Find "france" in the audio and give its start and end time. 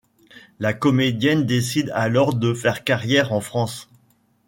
3.39-3.87